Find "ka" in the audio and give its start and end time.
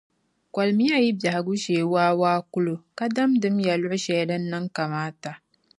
2.97-3.05